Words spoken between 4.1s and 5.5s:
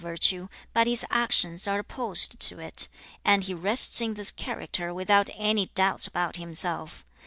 this character without